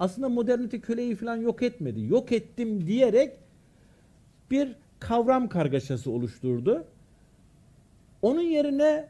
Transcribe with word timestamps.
Aslında 0.00 0.28
modernite 0.28 0.80
köleyi 0.80 1.16
falan 1.16 1.36
yok 1.36 1.62
etmedi. 1.62 2.00
Yok 2.04 2.32
ettim 2.32 2.86
diyerek 2.86 3.32
bir 4.50 4.76
kavram 5.00 5.48
kargaşası 5.48 6.10
oluşturdu. 6.10 6.84
Onun 8.22 8.42
yerine 8.42 9.08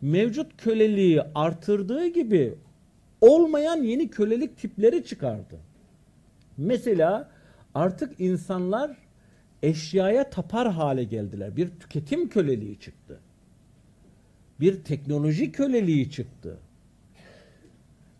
mevcut 0.00 0.56
köleliği 0.56 1.22
artırdığı 1.34 2.06
gibi 2.06 2.54
olmayan 3.20 3.82
yeni 3.82 4.10
kölelik 4.10 4.58
tipleri 4.58 5.04
çıkardı. 5.04 5.58
Mesela 6.56 7.30
artık 7.74 8.20
insanlar 8.20 8.96
eşyaya 9.62 10.30
tapar 10.30 10.72
hale 10.72 11.04
geldiler. 11.04 11.56
Bir 11.56 11.70
tüketim 11.70 12.28
köleliği 12.28 12.80
çıktı. 12.80 13.20
Bir 14.60 14.84
teknoloji 14.84 15.52
köleliği 15.52 16.10
çıktı. 16.10 16.58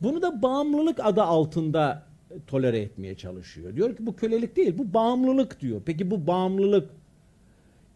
Bunu 0.02 0.22
da 0.22 0.42
bağımlılık 0.42 1.00
adı 1.04 1.22
altında 1.22 2.02
tolere 2.46 2.78
etmeye 2.78 3.16
çalışıyor. 3.16 3.76
Diyor 3.76 3.96
ki 3.96 4.06
bu 4.06 4.16
kölelik 4.16 4.56
değil, 4.56 4.78
bu 4.78 4.94
bağımlılık 4.94 5.60
diyor. 5.60 5.82
Peki 5.86 6.10
bu 6.10 6.26
bağımlılık 6.26 6.90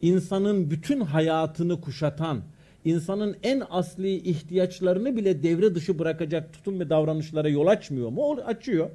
insanın 0.03 0.71
bütün 0.71 1.01
hayatını 1.01 1.81
kuşatan, 1.81 2.41
insanın 2.85 3.37
en 3.43 3.63
asli 3.71 4.15
ihtiyaçlarını 4.15 5.17
bile 5.17 5.43
devre 5.43 5.75
dışı 5.75 5.99
bırakacak 5.99 6.53
tutum 6.53 6.81
ve 6.81 6.91
davranışlara 6.91 7.49
yol 7.49 7.67
açmıyor 7.67 8.11
mu? 8.11 8.23
O 8.23 8.37
açıyor. 8.37 8.91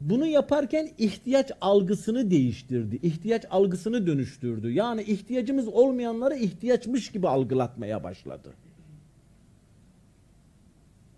Bunu 0.00 0.26
yaparken 0.26 0.88
ihtiyaç 0.98 1.52
algısını 1.60 2.30
değiştirdi. 2.30 2.98
ihtiyaç 3.02 3.44
algısını 3.50 4.06
dönüştürdü. 4.06 4.72
Yani 4.72 5.02
ihtiyacımız 5.02 5.68
olmayanları 5.68 6.36
ihtiyaçmış 6.36 7.12
gibi 7.12 7.28
algılatmaya 7.28 8.04
başladı. 8.04 8.48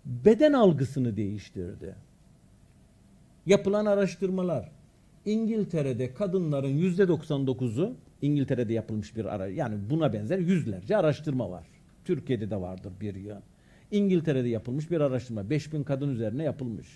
Beden 0.09 0.53
algısını 0.53 1.17
değiştirdi. 1.17 1.95
Yapılan 3.45 3.85
araştırmalar 3.85 4.71
İngiltere'de 5.25 6.13
kadınların 6.13 6.77
yüzde 6.77 7.03
99'u 7.03 7.95
İngiltere'de 8.21 8.73
yapılmış 8.73 9.15
bir 9.15 9.25
ara 9.25 9.47
yani 9.47 9.75
buna 9.89 10.13
benzer 10.13 10.39
yüzlerce 10.39 10.97
araştırma 10.97 11.51
var. 11.51 11.67
Türkiye'de 12.05 12.49
de 12.49 12.61
vardır 12.61 12.93
bir 13.01 13.15
yıl. 13.15 13.35
İngiltere'de 13.91 14.47
yapılmış 14.47 14.91
bir 14.91 15.01
araştırma. 15.01 15.49
5000 15.49 15.83
kadın 15.83 16.09
üzerine 16.09 16.43
yapılmış. 16.43 16.87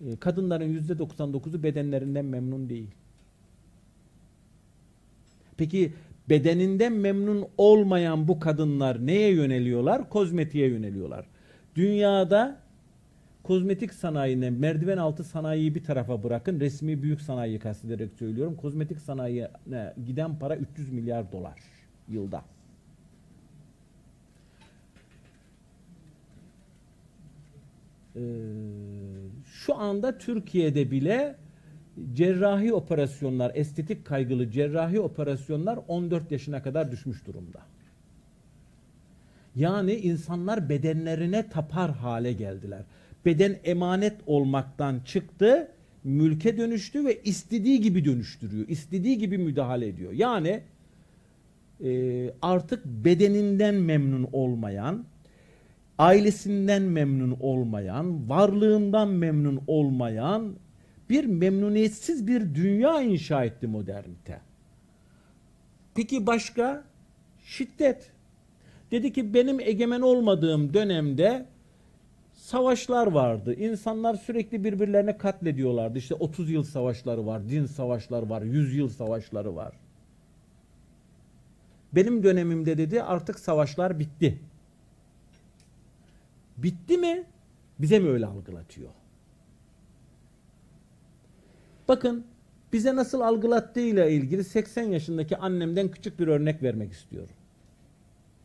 Ee, 0.00 0.16
kadınların 0.16 0.68
yüzde 0.68 0.92
99'u 0.92 1.62
bedenlerinden 1.62 2.24
memnun 2.24 2.68
değil. 2.68 2.90
Peki 5.56 5.92
bedeninden 6.28 6.92
memnun 6.92 7.46
olmayan 7.58 8.28
bu 8.28 8.40
kadınlar 8.40 9.06
neye 9.06 9.32
yöneliyorlar? 9.32 10.10
Kozmetiğe 10.10 10.68
yöneliyorlar. 10.68 11.26
Dünyada 11.76 12.56
kozmetik 13.42 13.94
sanayine, 13.94 14.50
merdiven 14.50 14.96
altı 14.96 15.24
sanayiyi 15.24 15.74
bir 15.74 15.84
tarafa 15.84 16.22
bırakın. 16.22 16.60
Resmi 16.60 17.02
büyük 17.02 17.20
sanayiyi 17.20 17.58
kastederek 17.58 18.12
söylüyorum. 18.12 18.56
Kozmetik 18.56 18.98
sanayiye 18.98 19.50
giden 20.06 20.38
para 20.38 20.56
300 20.56 20.92
milyar 20.92 21.32
dolar 21.32 21.58
yılda. 22.08 22.44
Ee, 28.16 28.20
şu 29.46 29.74
anda 29.74 30.18
Türkiye'de 30.18 30.90
bile 30.90 31.36
cerrahi 32.12 32.72
operasyonlar, 32.72 33.52
estetik 33.54 34.06
kaygılı 34.06 34.50
cerrahi 34.50 35.00
operasyonlar 35.00 35.78
14 35.88 36.32
yaşına 36.32 36.62
kadar 36.62 36.92
düşmüş 36.92 37.26
durumda. 37.26 37.60
Yani 39.56 39.94
insanlar 39.94 40.68
bedenlerine 40.68 41.48
tapar 41.48 41.90
hale 41.90 42.32
geldiler. 42.32 42.82
Beden 43.24 43.56
emanet 43.64 44.16
olmaktan 44.26 45.00
çıktı, 45.00 45.68
mülke 46.04 46.58
dönüştü 46.58 47.04
ve 47.04 47.22
istediği 47.22 47.80
gibi 47.80 48.04
dönüştürüyor. 48.04 48.68
istediği 48.68 49.18
gibi 49.18 49.38
müdahale 49.38 49.86
ediyor. 49.86 50.12
Yani 50.12 50.60
e, 51.84 52.30
artık 52.42 52.84
bedeninden 52.86 53.74
memnun 53.74 54.28
olmayan, 54.32 55.04
ailesinden 55.98 56.82
memnun 56.82 57.36
olmayan, 57.40 58.28
varlığından 58.28 59.08
memnun 59.08 59.60
olmayan 59.66 60.54
bir 61.10 61.24
memnuniyetsiz 61.24 62.26
bir 62.26 62.54
dünya 62.54 63.02
inşa 63.02 63.44
etti 63.44 63.66
modernite. 63.66 64.40
Peki 65.94 66.26
başka? 66.26 66.84
Şiddet. 67.44 68.15
Dedi 68.90 69.12
ki 69.12 69.34
benim 69.34 69.60
egemen 69.60 70.00
olmadığım 70.00 70.74
dönemde 70.74 71.46
savaşlar 72.32 73.06
vardı. 73.06 73.54
İnsanlar 73.54 74.14
sürekli 74.14 74.64
birbirlerine 74.64 75.18
katlediyorlardı. 75.18 75.98
İşte 75.98 76.14
30 76.14 76.50
yıl 76.50 76.62
savaşları 76.62 77.26
var, 77.26 77.48
din 77.48 77.66
savaşları 77.66 78.30
var, 78.30 78.42
100 78.42 78.76
yıl 78.76 78.88
savaşları 78.88 79.56
var. 79.56 79.72
Benim 81.92 82.22
dönemimde 82.22 82.78
dedi 82.78 83.02
artık 83.02 83.38
savaşlar 83.38 83.98
bitti. 83.98 84.38
Bitti 86.56 86.98
mi? 86.98 87.24
Bize 87.78 87.98
mi 87.98 88.08
öyle 88.08 88.26
algılatıyor? 88.26 88.90
Bakın 91.88 92.26
bize 92.72 92.96
nasıl 92.96 93.20
algılattığıyla 93.20 94.06
ilgili 94.06 94.44
80 94.44 94.82
yaşındaki 94.82 95.36
annemden 95.36 95.90
küçük 95.90 96.20
bir 96.20 96.28
örnek 96.28 96.62
vermek 96.62 96.92
istiyorum. 96.92 97.34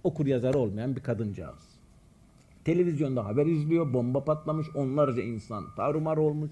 Okur 0.03 0.25
yazarı 0.25 0.57
olmayan 0.57 0.95
bir 0.95 1.01
kadıncağız. 1.01 1.71
Televizyonda 2.63 3.25
haber 3.25 3.45
izliyor, 3.45 3.93
bomba 3.93 4.23
patlamış, 4.23 4.67
onlarca 4.75 5.21
insan 5.21 5.75
tarumar 5.75 6.17
olmuş. 6.17 6.51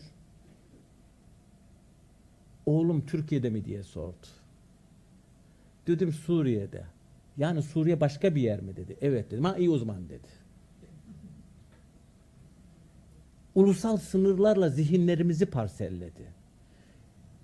Oğlum 2.66 3.06
Türkiye'de 3.06 3.50
mi 3.50 3.66
diye 3.66 3.84
sordu. 3.84 4.28
Dedim 5.88 6.14
Suriye'de. 6.14 6.86
Yani 7.38 7.62
Suriye 7.62 8.02
başka 8.02 8.36
bir 8.36 8.42
yer 8.42 8.62
mi 8.62 8.76
dedi. 8.76 8.98
Evet 9.02 9.32
dedim. 9.32 9.46
Ha 9.46 9.58
iyi 9.58 9.70
o 9.70 9.78
zaman 9.78 10.10
dedi. 10.10 10.28
Ulusal 13.56 13.98
sınırlarla 13.98 14.70
zihinlerimizi 14.70 15.46
parselledi. 15.46 16.34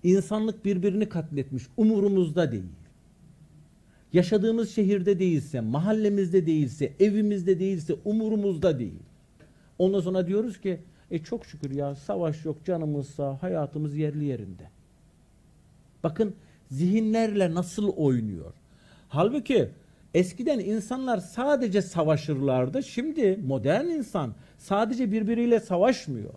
İnsanlık 0.04 0.66
birbirini 0.66 1.10
katletmiş. 1.10 1.64
Umurumuzda 1.78 2.52
değil. 2.52 2.72
Yaşadığımız 4.14 4.76
şehirde 4.76 5.20
değilse, 5.20 5.62
mahallemizde 5.62 6.46
değilse, 6.46 6.94
evimizde 7.00 7.60
değilse 7.60 7.94
umurumuzda 8.06 8.80
değil. 8.80 9.04
Ondan 9.78 10.00
sonra 10.00 10.28
diyoruz 10.28 10.62
ki 10.62 10.80
e 11.12 11.20
çok 11.20 11.46
şükür 11.46 11.72
ya 11.72 11.96
savaş 11.96 12.46
yok 12.46 12.66
canımızsa 12.66 13.38
hayatımız 13.42 13.96
yerli 13.96 14.26
yerinde. 14.26 14.70
Bakın 16.04 16.36
zihinlerle 16.72 17.54
nasıl 17.54 17.90
oynuyor. 17.90 18.54
Halbuki 19.10 19.70
eskiden 20.14 20.60
insanlar 20.60 21.18
sadece 21.18 21.82
savaşırlardı. 21.82 22.84
Şimdi 22.84 23.40
modern 23.46 23.86
insan 23.86 24.34
sadece 24.58 25.12
birbiriyle 25.12 25.60
savaşmıyor 25.60 26.34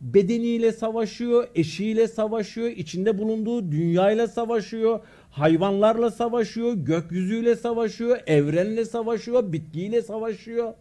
bedeniyle 0.00 0.72
savaşıyor, 0.72 1.48
eşiyle 1.54 2.08
savaşıyor, 2.08 2.68
içinde 2.68 3.18
bulunduğu 3.18 3.72
dünyayla 3.72 4.28
savaşıyor, 4.28 5.00
hayvanlarla 5.30 6.10
savaşıyor, 6.10 6.74
gökyüzüyle 6.74 7.56
savaşıyor, 7.56 8.20
evrenle 8.26 8.84
savaşıyor, 8.84 9.52
bitkiyle 9.52 10.02
savaşıyor. 10.02 10.74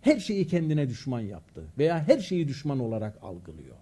Her 0.00 0.18
şeyi 0.18 0.46
kendine 0.46 0.88
düşman 0.88 1.20
yaptı 1.20 1.62
veya 1.78 2.08
her 2.08 2.18
şeyi 2.18 2.48
düşman 2.48 2.80
olarak 2.80 3.18
algılıyor. 3.22 3.76